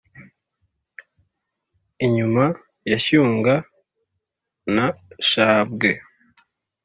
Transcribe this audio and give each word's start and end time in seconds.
inyuma 2.05 2.45
ya 2.89 2.97
shyunga, 3.05 3.55
na 4.75 4.85
shabwe 5.29 5.89